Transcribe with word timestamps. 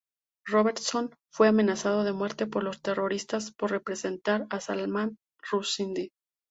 Robertson 0.49 1.13
fue 1.31 1.47
amenazado 1.47 2.03
de 2.03 2.11
muerte 2.11 2.47
por 2.47 2.63
los 2.63 2.81
terroristas 2.81 3.51
por 3.51 3.69
representar 3.69 4.47
a 4.49 4.59
Salman 4.59 5.17
Rushdie. 5.51 6.09